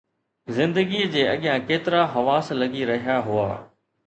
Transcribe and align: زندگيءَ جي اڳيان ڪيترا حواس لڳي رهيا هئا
زندگيءَ 0.59 1.09
جي 1.15 1.21
اڳيان 1.33 1.59
ڪيترا 1.67 2.01
حواس 2.15 2.45
لڳي 2.63 2.83
رهيا 2.93 3.17
هئا 3.31 3.49